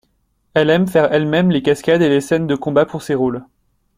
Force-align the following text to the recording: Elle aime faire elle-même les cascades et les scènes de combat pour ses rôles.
Elle 0.55 0.71
aime 0.71 0.87
faire 0.87 1.13
elle-même 1.13 1.51
les 1.51 1.61
cascades 1.61 2.01
et 2.01 2.09
les 2.09 2.21
scènes 2.21 2.47
de 2.47 2.55
combat 2.55 2.87
pour 2.87 3.03
ses 3.03 3.13
rôles. 3.13 3.45